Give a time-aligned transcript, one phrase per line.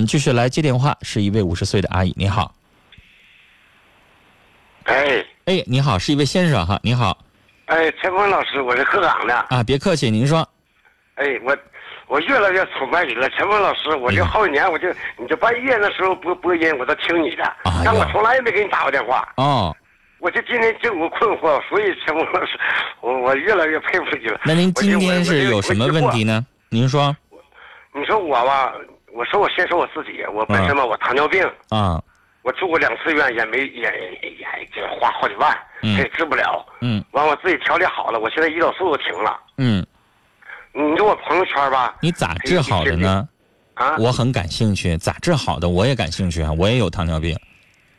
[0.00, 2.54] 你继续来接电话，是一位五十岁的阿姨，你好。
[4.84, 7.18] 哎哎，你好，是一位先生哈，你好
[7.66, 9.34] 哎，陈峰老师，我是鹤岗的。
[9.50, 10.48] 啊，别客气，您说
[11.16, 11.54] 哎，我
[12.06, 19.30] 我越来越崇拜你了，陈峰老师，我就好几年，我就你这半夜那时候播播音，我都听你的，哎但我从来也没给你打过电话。
[19.36, 19.76] 哦，
[20.18, 22.58] 我就今天就有个困惑，所以陈峰老师，
[23.02, 24.40] 我我越来越佩服你了。
[24.46, 26.08] 那您今天是有什么问？
[26.08, 26.46] 题呢？
[26.70, 27.14] 您说
[27.92, 28.72] 你说我吧，
[29.20, 32.02] 我说我先说我自己，我本身吧，我糖尿病，啊，
[32.40, 36.64] 我住过两次院，也没也也也就花好几万，嗯这也治不了。
[36.80, 39.38] 嗯完我自己调理好了，我现在胰岛素都停了。
[39.58, 39.86] 嗯，
[40.72, 43.28] 你说我朋友圈吧，你咋治好的呢？
[43.74, 45.68] 啊，我很感兴趣，咋治好的？
[45.68, 47.38] 我也感兴趣啊，我也有糖尿病。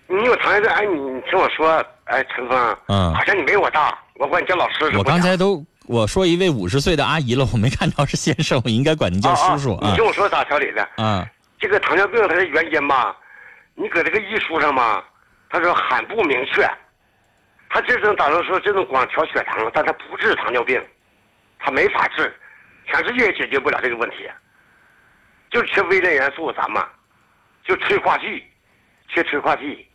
[0.08, 4.92] 你有糖尿病，哎，你你听我说，哎，陈峰，嗯好像你没我大，我管你叫老师。
[4.98, 10.88] 我刚才都我说一位五十岁的阿姨了，我没看到是先生，我应该管您叫叔叔啊啊你听我说咋调理的？
[10.96, 13.14] 啊这个糖尿病它的原因吧，
[13.76, 15.04] 你搁这个医书上吧，
[15.50, 16.66] 他说很不明确，
[17.70, 20.82] 他这种打算说这种光调血糖，但他不治糖尿病，
[21.60, 22.34] 他没法治，
[22.88, 24.30] 全世界也解决不了这个问题，
[25.50, 26.82] 就缺微量元素，咱们
[27.66, 28.42] 就催化剂，
[29.10, 29.86] 缺催化剂。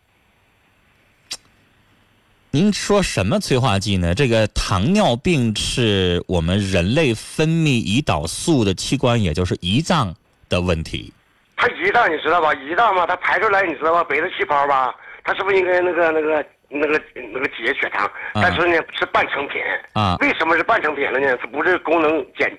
[2.57, 4.15] 您说什么催化剂呢？
[4.15, 10.11] 这个糖尿病是我们人类分泌胰岛素的器官，也就是胰脏
[10.49, 11.13] 的问题。
[11.55, 12.51] 它胰脏你知道吧？
[12.55, 14.03] 胰脏嘛，它排出来你知道吧？
[14.05, 14.91] 别的细胞吧，
[15.23, 16.99] 它是不是应该那个那个那个
[17.31, 18.09] 那个解血糖？
[18.33, 19.61] 但是呢是半成品
[19.93, 21.37] 啊为什么是半成品了呢？
[21.39, 22.51] 它不是功能减，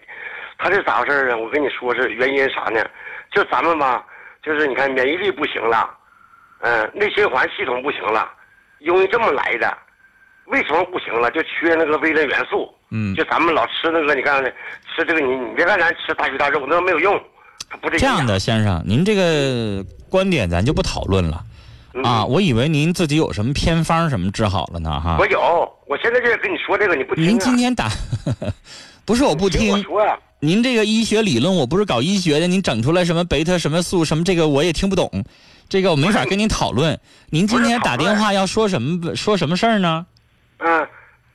[0.59, 1.37] 它是咋回事啊？
[1.37, 2.89] 我跟你说是原因啥呢？
[3.33, 4.07] 就咱们吧，
[4.45, 5.91] 就是你看免疫力不行了，
[6.61, 8.31] 嗯、内循环系统不行了，
[8.79, 9.77] 因为这么来的。
[10.49, 11.31] 为什么不行了？
[11.31, 12.69] 就缺那个微量元素。
[12.91, 17.21] 嗯就咱们老吃那个，你看吃这个，你你别看咱吃大鱼大肉，那没有用，
[17.69, 21.45] 它不这这样的，先生，您这个观点咱就不讨论了
[21.93, 22.25] 嗯啊。
[22.25, 25.27] 我以为您自己有什么偏方什么治好了呢哈我。
[25.27, 27.27] 有，我现在就跟你说这个，你不听、啊。
[27.29, 27.91] 您今天打，
[29.05, 35.11] 不是我不听我，说啊、您这个医学理论我不是搞医学的，您整出来什么贝塔什么素什么这个我也听不懂，
[35.69, 36.99] 这个我没法跟您讨论。
[37.29, 40.07] 您今天打电话要说什么说什么事儿呢？
[40.59, 40.89] 嗯，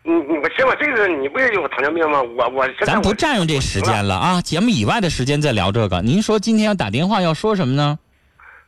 [0.03, 2.22] 你你我听我这个，你不也有糖尿病吗？
[2.22, 6.01] 我我咱不占用这时间了啊，节目以外的时间再聊这个。
[6.01, 7.97] 您说今天要打电话要说什么呢？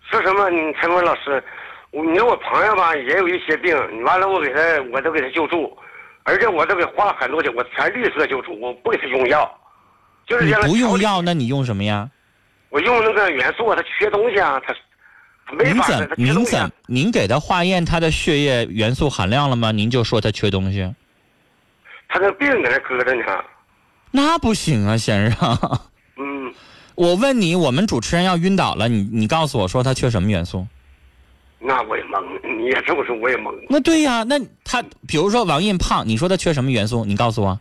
[0.09, 0.49] 说什么？
[0.49, 1.43] 你陈峰老师，
[1.91, 4.59] 我你说我朋友吧也有一些病，完了我给他
[4.93, 5.75] 我都给他救助，
[6.23, 9.49] 而且我都给花了很多钱，我全绿色救助，我不给他用药，
[10.25, 12.09] 就是不用药，那你用什么呀？
[12.69, 14.73] 我用那个元素啊，他缺东西啊，他
[15.51, 16.71] 您，怎您怎。
[16.87, 19.71] 您给他化验他的血液元素含量了吗？
[19.71, 20.93] 您就说他缺东西，
[22.07, 23.23] 他那病在那搁着呢。
[24.11, 25.59] 那不行啊，先生。
[26.17, 26.53] 嗯，
[26.95, 30.65] 我问你，我们主持人要晕倒了，你你告诉我说他缺什么元素？
[31.59, 32.23] 那我也懵，
[32.57, 33.53] 你也这么说我也懵。
[33.69, 37.05] 那对呀、那他比如说王印胖，你说他缺什么元素？
[37.05, 37.59] 你告诉我。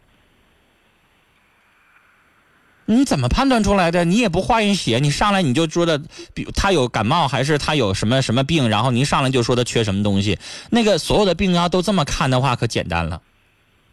[2.87, 4.05] 你怎么判断出来的？
[4.05, 6.01] 你也不化验血，你上来你就说的，
[6.35, 10.39] 比他有感冒还是他有什么什么病，然后您上来就说他缺什么东西？
[10.71, 13.23] 那个所有的病要都这么看的话，可简单了，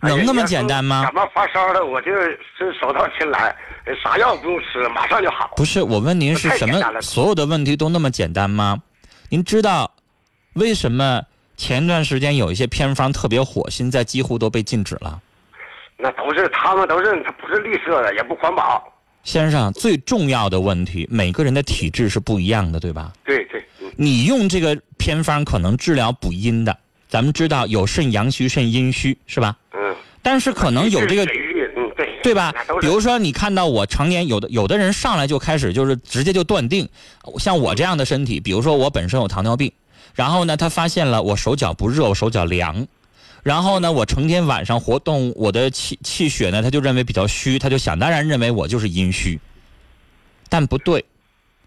[0.02, 1.04] 能那么简单吗？
[1.04, 2.38] 感冒发烧了，我就是
[2.80, 3.56] 手到擒来，
[4.04, 5.52] 啥药不用吃，马上就好。
[5.56, 7.02] 不是，我问您是什么？
[7.02, 8.82] 所有的问题都那么简单吗？
[9.30, 9.92] 您知道
[10.54, 11.24] 为什么
[11.56, 15.22] 前段时间有一些偏方特别火，现在几乎都被禁止了？
[16.02, 18.84] 那都是他们都是，它不是绿色的，也不环保。
[19.24, 23.14] 先生，最重要的问题，每个人的体质是不一样的，对吧？
[23.24, 26.76] 对对，嗯你用这个偏方可能治疗补阴的，
[27.08, 29.56] 咱们知道有肾阳虚、肾阴虚，是吧？
[29.74, 29.96] 嗯。
[30.24, 32.10] 但是可能有这个嗯对。
[32.24, 36.88] 对吧比如说，你看到我常年有的有的人上来就开始就是直接就断定，
[37.40, 39.72] 像我这样的身体，比如说我本身有糖尿病，
[40.14, 42.88] 然后呢，他发现了我手脚不热，我手脚凉，
[43.44, 49.40] 然后呢，我成天晚上活动，我的气气血呢，他就认为比较虚，他就想当然认为我就是阴虚，
[50.48, 51.04] 但不对。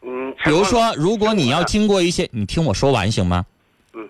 [0.03, 3.44] 嗯，比如说，如果你要经过一些，你听我说完行吗？
[3.94, 4.09] 嗯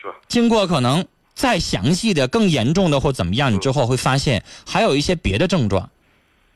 [0.00, 1.04] 说，经过可能
[1.34, 5.90] 再详细的、更严重的或怎么样，你之后会发现还有一些别的症状，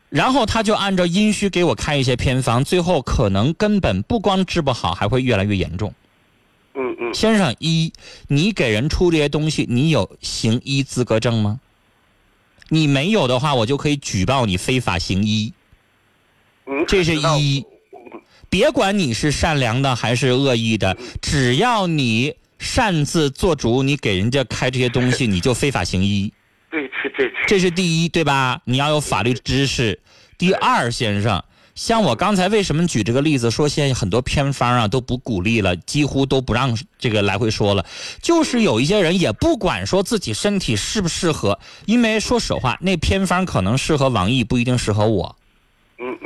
[0.09, 5.93] 然后他就按照阴虚给我开一些偏方，最后可能根本不光治不好，还会越来越严重。
[7.15, 7.93] 先生，一，
[8.29, 11.61] 你给人出这些东西，你有行医资格证吗？
[12.69, 15.53] 你没有的话，我就可以举报你非法行医。
[16.67, 17.65] 嗯，这是一，
[18.49, 26.33] 别管你是善良的还是恶意的，只要你擅自做主，你给人家开这些东西，你就非法行医，
[26.71, 26.89] 对，
[27.49, 28.61] 这是第一，对吧？
[28.65, 29.99] 你要有法律知识。
[30.39, 31.43] 第二，先生，
[31.81, 37.87] 像我刚才为什么举这个例子，说现在很多偏方啊都不鼓励了，几乎都不让这个来回说了，
[38.21, 45.35] 就是有一些人也不管说自己身体适不适合，因为说实话，那偏方可能适合王毅，不一定适合我。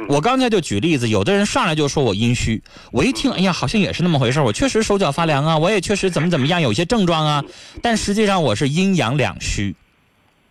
[0.08, 2.60] 我刚才就举例子，有的人上来就说我阴虚，
[2.90, 7.44] 我一听，哎呀，好像也是那么回事我确实手脚发凉啊，我也确实怎么怎么样，有些症状啊，
[7.80, 9.76] 但实际上我是阴阳两虚，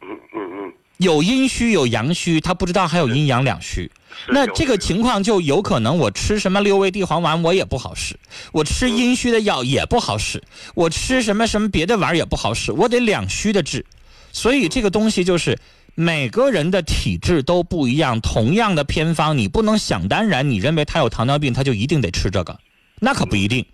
[0.02, 3.92] 嗯嗯嗯，有阴虚有阳虚，他不知道还有阴阳两虚。
[4.28, 8.16] 那这个情况就有可能，我吃什么六味地黄丸我也不好使，
[8.52, 10.42] 我吃阴虚的药也不好使，
[10.76, 13.86] 我吃什么什么别的丸也不好使，我得两虚的治。
[14.32, 15.60] 所以这个东西就是
[15.96, 22.60] 每个人的体质都不一样，同样的偏方你不能想当然，你认为他有糖尿病他就一定得吃这个，
[23.00, 23.66] 那可不一定。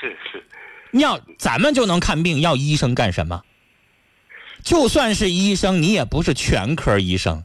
[0.00, 0.44] 是是，
[0.98, 3.42] 要咱们就能看病，要医生干什么？
[4.62, 7.44] 就算是医生，你也不是全科医生。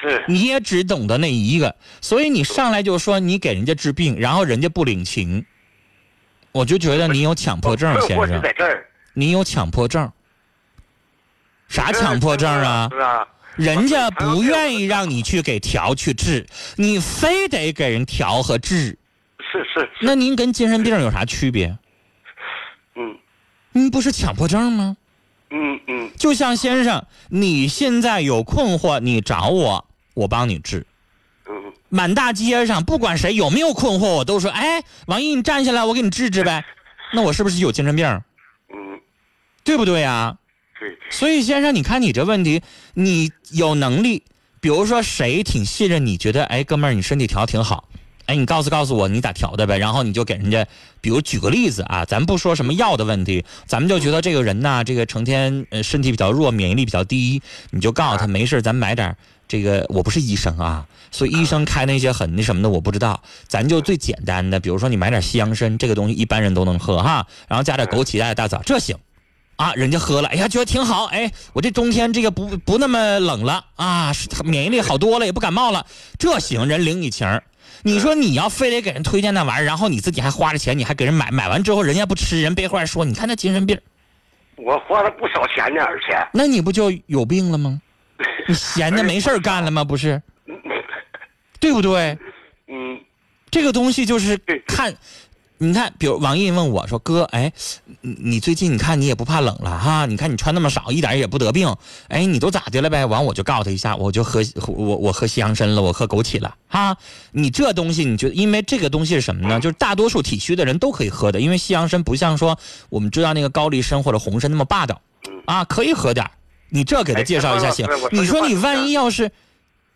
[0.00, 5.44] 是，你也只懂得那一个，所以你上来就说你给人家治病，然后人家不领情，
[6.52, 10.12] 我就觉得你有强迫症，先生，在这儿，你有强迫症，
[11.68, 12.88] 啥强迫症啊？
[12.92, 13.26] 是啊，
[13.56, 16.46] 人家不愿意让你去给调去治，
[16.76, 18.98] 你非得给人调和治，
[19.38, 21.76] 是是，那您跟精神病有啥区别？
[22.96, 23.16] 嗯，
[23.72, 24.96] 您不是强迫症吗？
[25.50, 30.86] 嗯嗯，就像先生，你现在有困惑，你找我，我帮你治。
[31.48, 36.64] 嗯，满大街上不管谁有没有困惑，我都说：“哎，王毅，你站起来，我给你治治呗。
[37.14, 38.06] ”那我是不是有精神病？
[38.06, 39.00] 嗯，
[39.62, 40.36] 对不对呀？
[40.80, 40.98] 对。
[41.10, 42.62] 所以先生，你看你这问题，
[42.94, 44.24] 你有能力，
[44.60, 47.88] 比如说谁挺信任你，觉得哎，哥们儿，你身体调挺好。
[48.26, 49.78] 哎，你告诉告诉我你咋调的呗？
[49.78, 50.66] 然后你就给人家，
[51.00, 57.40] 比如举个例子啊，咱不说什么药的问题，咱们就觉得这个人呐，这个成天呃身体比较弱，免疫力比较低，
[57.70, 59.86] 你就告诉他没事，咱买点这个。
[59.88, 63.22] 我不是医生啊，所以医生开那些很那什么的我不知道。
[63.46, 68.96] 咱就最简单的，比如说你买点西洋参，这个东西一般人都能喝哈，然后加点枸杞、加点大枣，这行，
[69.54, 74.12] 啊，人家喝了，哎呀，觉得挺好，哎，我这冬天这个不不那么冷了啊，
[74.44, 75.86] 免疫力好多了，也不感冒了，
[76.18, 77.44] 这行，人领你情儿。
[77.82, 83.80] 你说你要非得给人推荐那玩意儿，然后你自己还花着钱，你还给人买，买完之后人家不吃，人背后还说你看那精神病。
[84.56, 86.06] 我花了不少钱呢，而且。
[86.32, 87.80] 那你不就有病了吗？
[88.48, 89.84] 你闲的没事干了吗？
[89.84, 90.20] 不是，
[91.60, 92.18] 对不对？
[92.68, 93.00] 嗯。
[93.50, 94.36] 这个东西就是
[94.66, 94.94] 看。
[95.58, 97.50] 你看，比如王毅问我说：“哥，哎，
[98.02, 100.04] 你最近你看你也不怕冷了哈？
[100.04, 101.74] 你看你穿那么少，一点也不得病。
[102.08, 103.06] 哎，你都咋的了呗？
[103.06, 106.94] 完我就告诉他一下，我就喝我我喝西洋参了，我喝枸杞了哈。
[107.32, 108.34] 你这东西，你觉得？
[108.34, 109.58] 因为这个东西是什么呢？
[109.58, 112.58] 就是大多数体虚的人都可以喝的，因为西洋参不像说
[112.90, 115.00] 我们知道那个高丽参或者红参那么霸道
[115.46, 116.30] 啊，可以喝点
[116.68, 117.88] 你这给他介绍一下行？
[118.10, 119.32] 你说你万一要是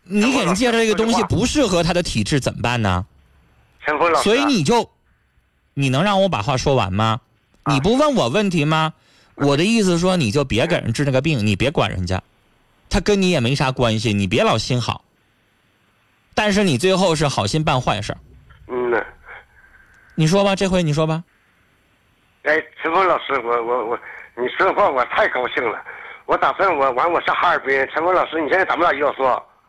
[0.04, 3.04] 你给人介绍这个东西不适合他的体质怎么办呢？
[4.22, 4.88] 所以你就。
[5.75, 7.20] 你能让我把话说完吗？
[7.67, 8.94] 你不问我问题吗？
[9.37, 12.20] 我的意思说，你就别给人治那个病，你别管人家，
[12.88, 15.05] 他跟你也没啥关系，你别老心好。
[16.34, 18.17] 但是你最后是好心办坏事。
[18.69, 19.02] 嗯呢。
[20.14, 21.22] 你说吧，这回你说吧。
[22.43, 23.99] 哎，陈峰老师，我我我，
[24.37, 25.78] 你说话我太高兴了。
[26.26, 28.94] 我打算我完我上哈尔滨，陈峰老师，你现在怎么了？
[28.94, 29.23] 胰岛素，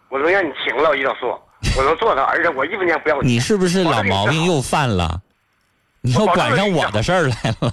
[0.10, 1.28] 我能让你停了胰岛素，
[1.78, 5.22] 我能做到，而且我一分钱不要你是不是老毛病又犯了？
[6.02, 7.72] 你又管上我的事儿来了，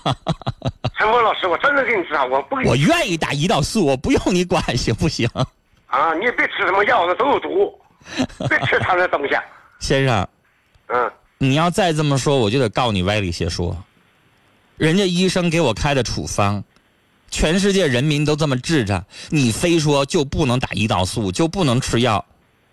[0.98, 2.56] 陈峰老师，我真的给你治好，我不。
[2.66, 5.28] 我愿意打胰岛素，我不用你管，行不行？
[5.88, 7.72] 啊，你也别吃什么药，那都有毒，
[8.48, 9.34] 别吃他那东西。
[9.80, 10.28] 先生，
[10.88, 13.76] 嗯，你要再这么说，我就得告你歪理邪说。
[14.76, 16.62] 人家医生给我开的处方，
[17.30, 22.22] 全世界人民都这么治着，你非说就不能打胰岛素，就不能吃药？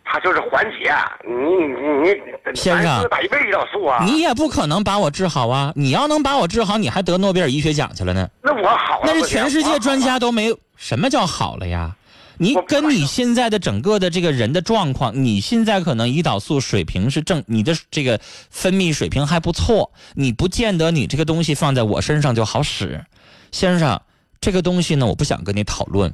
[0.06, 0.94] 他就是缓解，
[1.28, 4.06] 你你你，先生打一辈子胰岛素啊！
[4.06, 5.74] 你也不可能把我治好啊！
[5.76, 8.30] 你要能把我治好，你还得诺贝尔医学奖去了呢。
[8.42, 10.58] 那我好了，那是全世界专家都没有。
[10.78, 11.96] 什么叫好了呀？
[12.38, 18.20] 你跟你现在的整个的这个人的状况，你现在可能胰岛素水平是正，你的这个
[18.50, 23.04] 分泌水平还不错，你不见得你这个东西放在我身上就好使。
[23.52, 24.02] 先生，
[24.42, 26.14] 这个东西呢，我不想跟你讨论。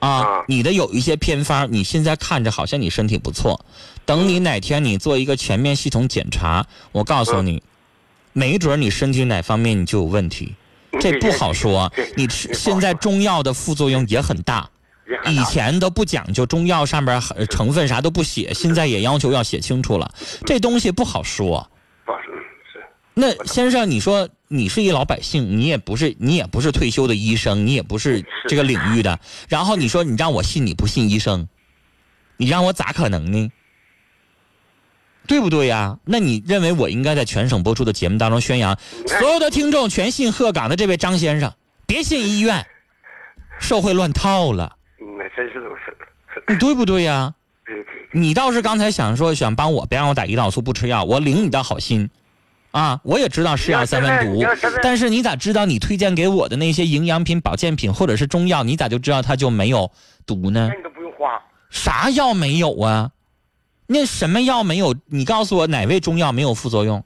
[0.00, 3.64] 啊，你的有一些偏方，你现在看着好像你身体不错，
[4.04, 7.62] 等你哪天你做一个全面系统检查，我告诉你，
[8.32, 10.54] 没准你身体哪方面你就有问题，
[11.00, 11.92] 这不好说。
[12.16, 14.68] 你吃现在中药的副作用也很大，
[15.26, 20.10] 以前都不讲究中药上边成分啥都不写，现在也要求要写清楚了，
[20.46, 21.68] 这东西不好说。
[23.20, 29.20] 那先生，你说你是一老百姓，你也不是你也不是退休的医生，你也不是这个领域的。
[29.48, 31.46] 然后你说你让我信你不信医生，
[32.38, 33.52] 你让我咋可能呢？
[35.26, 35.98] 对不对呀？
[36.04, 41.52] 那你认为我应该在全省播出的节目当中宣扬，所有的听众全信鹤岗的这位张先生，
[41.86, 42.66] 别信医院，
[43.60, 45.96] 社会乱套了，那真是都是。
[46.48, 47.34] 你对不对呀？
[47.64, 52.10] 对对你倒是刚才想说想帮我，别让我打胰岛素不吃药，我领你的好心，
[52.70, 54.44] 啊，我也知道是药三分毒
[54.82, 59.90] 但是你咋知道你推荐给我的那些营养品、保健品或者是中药，你咋就知道它就没有
[60.24, 60.76] 毒呢那？
[60.76, 61.40] 你都不用花。
[61.70, 63.10] 啥药没有啊？
[63.86, 64.94] 那什么药没有？
[65.06, 67.04] 你告诉我哪味中药没有副作用？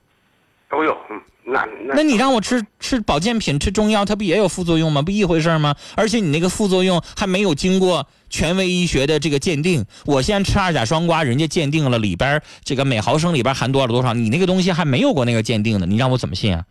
[1.94, 5.02] 那你让我吃吃保健品、吃中药，它不也有副作用吗？
[5.02, 5.74] 不一回事吗？
[5.94, 9.84] 而且你那个副作用还没有经过权威医学的这个鉴定。
[10.04, 16.64] 我现在吃二甲双胍，人家鉴定了里边这个每毫升里边含多少多少，你那个东西还没有过那个鉴定呢，你让我怎么信啊？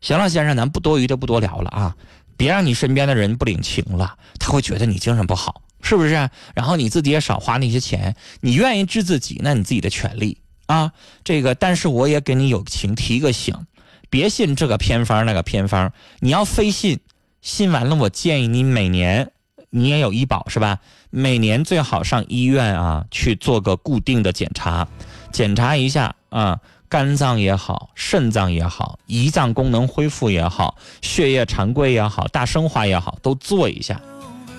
[0.00, 1.94] 行了，先生，咱不多余的不多聊了啊，
[2.36, 6.28] 别让你身边的人不领情了，他会觉得你精神不好，是不是？
[6.54, 10.92] 然后你自己也少花那些钱，你愿意治自己，那你自己的权利啊。
[11.24, 13.54] 这个，但是我也给你友情提个醒，
[14.10, 17.00] 别信这个偏方那个偏方，你要非信，
[17.40, 19.32] 信完了，我建议你每年
[19.70, 20.78] 你也有医保是吧？
[21.10, 24.86] 每年最好上医院啊去做个固定的检查，
[25.32, 26.60] 检查一下啊。
[26.88, 34.00] 肝脏也好，肾脏也好，胰脏功能恢复也好，血液常规也好，大生化也好，都做一下。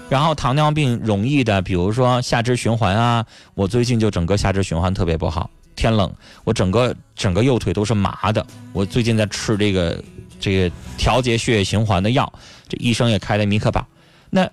[0.09, 3.25] 然后糖尿病容易的，比如说下肢循环啊，
[3.55, 6.11] 我最近就整个下肢循环特别不好，天冷，
[6.43, 8.45] 我整个整个右腿都是麻的。
[8.73, 10.03] 我最近在吃这个
[10.39, 12.33] 这个调节血液循环的药，
[12.67, 13.87] 这医生也开的米可宝。
[14.29, 14.49] 那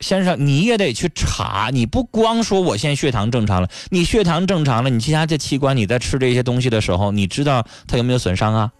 [0.00, 8.72] 先生，你也得去查，你不光说我现在血糖正常了，你血糖正常了，你其他这器官你在吃这些东西的时候，你知道它有没有损伤啊？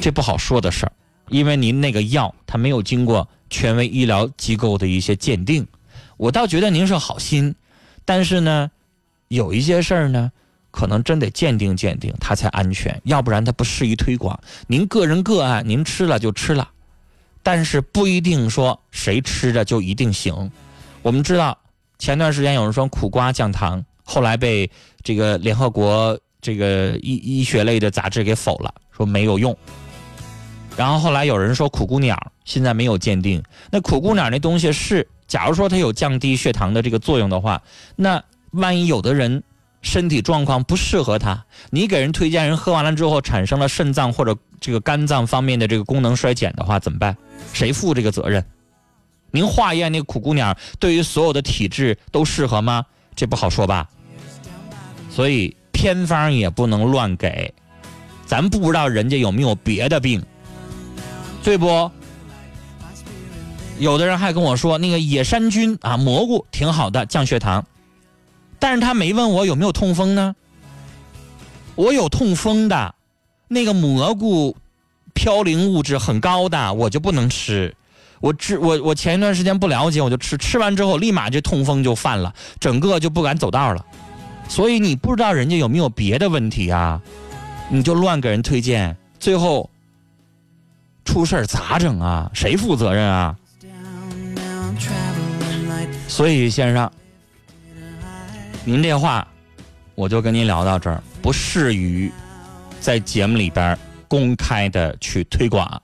[0.00, 0.92] 这不好说的事儿，
[1.28, 5.66] 因为您那个药它没有经过权威医疗机构的一些鉴定。
[6.16, 7.54] 我倒觉得您是好心，
[8.04, 8.70] 但是呢，
[9.28, 10.30] 有一些事儿呢，
[10.70, 14.38] 可能真得鉴定鉴定它才安全，要不然它不适宜推广。
[14.66, 16.68] 您个人个案，您吃了就吃了。
[17.42, 20.50] 但是不一定说谁吃着就一定行。
[21.02, 21.56] 我们知道
[21.98, 24.68] 前段时间有人说苦瓜降糖，后来被
[25.02, 29.56] 这个联合国这个医医学类的杂志给否了，说没有用。
[30.76, 33.42] 然后后来有人说苦姑鸟，现在没有鉴定。
[33.70, 37.62] 那苦姑鸟那东西是，假如说它有降低血糖的这个作用的话，
[37.94, 38.22] 那
[38.56, 39.42] 万一有的人
[39.82, 47.16] 身体状况不适合它，你给人推荐人喝完了之后产生了肾脏或者这个肝脏方面的这个功能衰减的话，怎么办？
[47.52, 48.44] 谁负这个责任？
[49.30, 52.84] 您化验那个苦姑娘对于所有的体质都适合吗？
[53.14, 53.88] 这不好说吧。
[55.10, 57.52] 所以偏方也不能乱给，
[58.26, 60.24] 咱不知道人家有没有别的病，
[61.42, 61.90] 对不？
[63.78, 67.62] 有的人还跟我说那个野山菌啊，蘑菇挺好的，降血糖，
[68.58, 70.34] 但是他没问我有没有痛风呢。
[71.74, 72.94] 我有痛风的，
[73.48, 74.56] 那个蘑菇
[75.14, 77.74] 嘌呤物质很高的，我就不能吃。
[78.20, 83.84] 我吃我我前一段时间不了解，我就吃，吃完之后立马这痛风就犯了，整个就不敢走道了。
[84.48, 87.00] 所以你不知道人家有没有别的问题啊，
[87.68, 89.68] 你就乱给人推荐，最后
[91.04, 92.30] 出事儿咋整啊？
[92.32, 93.36] 谁负责任啊？
[96.08, 96.90] 所以先生，
[98.68, 99.24] 您这话
[99.94, 102.10] 我就跟您聊到这儿，不适于
[102.80, 105.80] 在节目里边公开的去推广。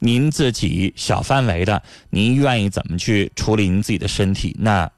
[0.00, 4.88] 您自己小范围的，您愿意怎么去处理您自己的身体，那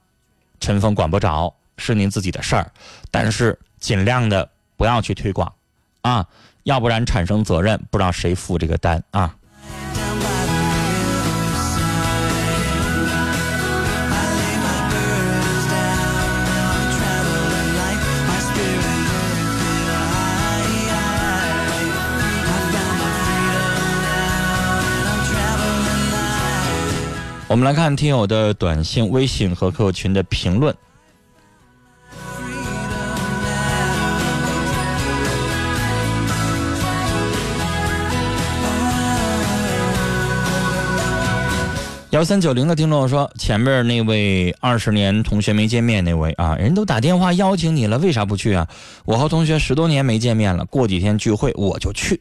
[0.58, 2.72] 陈峰管不着，是您自己的事儿。
[3.12, 5.52] 但是尽量的不要去推广，
[6.00, 6.26] 啊，
[6.64, 9.32] 要不然产生责任，不知道谁负这个单啊。
[27.50, 30.74] 我们来看听友的短信、微信和 QQ 群的评论。
[42.10, 48.68] 幺三九零的听众说：“前面那位二十年同学没见面那位啊，人都打电话邀请你了，为啥不去啊？
[49.06, 52.20] 我和同学十多年没见面了，过几天聚会我就去。”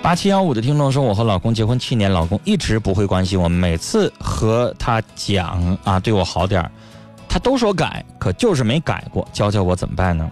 [0.00, 6.70] 八七幺五的听众说：“我和老公结婚七年，老公一直不会关心我，每次和他讲啊，对我好点儿，
[7.28, 10.30] 他都说改，可就是没改过，教教我怎么办呢？”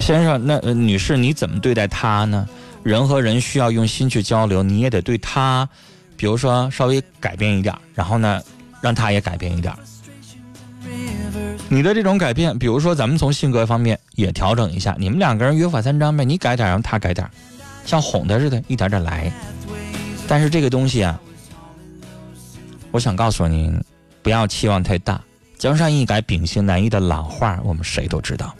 [0.00, 2.48] 先生，那、呃、女士你怎么对待他呢？
[2.82, 5.68] 人和人需要用心去交流，你也得对他，
[6.16, 8.42] 比如说稍微改变一点，然后呢，
[8.80, 9.72] 让他也改变一点。
[11.72, 17.30] 你的这种改变，比如说咱们从性格方面也调整一下，你们两个人约法三章呗，你改点，让他改点，
[17.86, 19.32] 像哄他似的，一点点来。
[20.26, 21.20] 但是这个东西啊，
[22.90, 23.80] 我想告诉您，
[24.20, 25.20] 不要期望太大。
[25.58, 28.52] 江山易改，秉性难移的老话，我们谁都知道。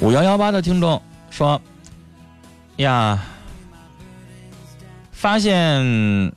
[0.00, 1.60] 五幺幺八的听众说
[2.78, 3.20] ：“呀，
[5.10, 6.32] 发现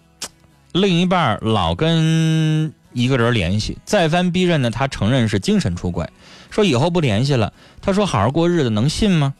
[0.73, 6.09] 另一半老跟一个人联系，再三逼认呢，他承认是精神出轨，
[6.49, 7.53] 说以后不联系了。
[7.81, 9.33] 他说好好过日子，能信吗？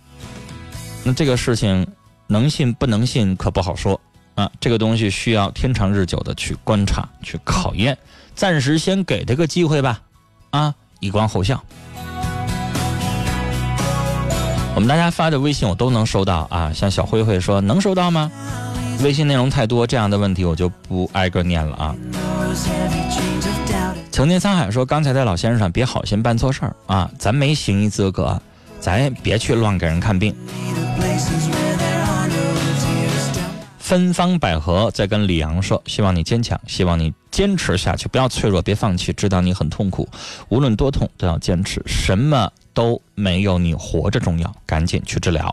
[1.04, 1.88] 那这个事情
[2.28, 4.00] 能信不能信可不好说
[4.36, 4.50] 啊。
[4.60, 7.98] 这个东西需要天长日久的去观察、去考验。
[8.36, 10.02] 暂时先给他个机会吧，
[10.52, 11.64] 啊，以观后效。”
[14.76, 18.32] 我们大家发的微信我都能收到啊，像小灰灰说能收到吗？
[19.04, 21.96] 微信内容太多，这样的问题我就不挨个念了啊。
[24.12, 28.40] 曾经沧海说刚才在老先生上别好心办错事儿啊，咱没行医资格，
[28.80, 30.36] 咱也别去乱给人看病。
[33.78, 40.10] 芬芳百合在跟李阳说，希望你坚强，希望你坚持下去，不要脆弱，别放弃，知道你很痛苦，
[40.50, 42.52] 无论多痛都要坚持，什么。
[42.74, 45.52] 都没有你活着重要，赶紧去治疗。